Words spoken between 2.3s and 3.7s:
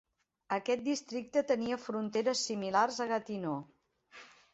similars a Gatineau.